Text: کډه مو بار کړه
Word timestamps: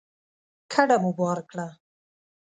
کډه 0.71 0.95
مو 1.03 1.11
بار 1.19 1.39
کړه 1.49 1.67